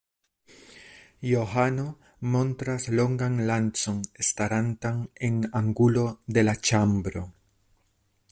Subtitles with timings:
[1.31, 1.85] Johano
[2.35, 4.97] montras longan lancon starantan
[5.29, 7.25] en angulo de la ĉambro.